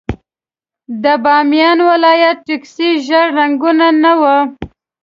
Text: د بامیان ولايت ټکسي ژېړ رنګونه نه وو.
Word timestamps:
د 1.03 1.05
بامیان 1.23 1.77
ولايت 1.89 2.37
ټکسي 2.47 2.89
ژېړ 3.05 3.27
رنګونه 3.37 3.87
نه 4.03 4.13
وو. 4.21 4.39